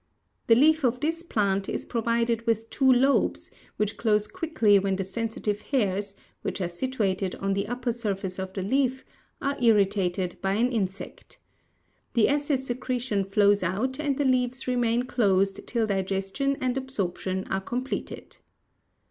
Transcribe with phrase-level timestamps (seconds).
[0.47, 5.03] The leaf of this plant is provided with two lobes, which close quickly when the
[5.03, 9.05] sensitive hairs, which are situated on the upper surface of the leaf,
[9.43, 11.37] are irritated by an insect.
[12.15, 17.61] The acid secretion flows out and the leaves remain closed till digestion and absorption are
[17.61, 18.37] completed.